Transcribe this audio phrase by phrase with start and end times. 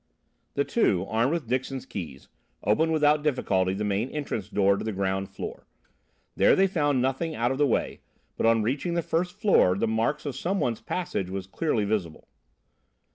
[0.55, 2.27] The two, armed with Dixon's keys,
[2.63, 5.67] opened without difficulty the main entrance door to the ground floor.
[6.35, 7.99] There they found nothing out of the way,
[8.35, 12.27] but on reaching the first floor, the marks of some one's passage was clearly visible.